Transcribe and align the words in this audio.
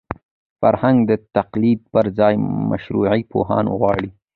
فرهنګ 0.61 0.97
د 1.09 1.11
تقلید 1.35 1.79
پر 1.93 2.05
ځای 2.19 2.35
شعوري 2.83 3.21
پوهاوی 3.31 3.73
غواړي. 3.79 4.09